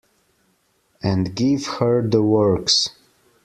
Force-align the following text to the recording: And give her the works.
And 1.03 1.35
give 1.35 1.67
her 1.77 2.01
the 2.01 2.23
works. 2.23 2.89